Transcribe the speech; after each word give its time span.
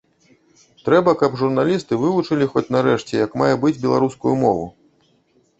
Трэба, 0.87 1.13
каб 1.21 1.35
журналісты 1.41 1.99
вывучылі 2.03 2.47
хоць, 2.53 2.65
нарэшце, 2.77 3.13
як 3.25 3.37
мае 3.43 3.53
быць 3.67 3.79
беларускую 3.85 4.35
мову. 4.47 4.65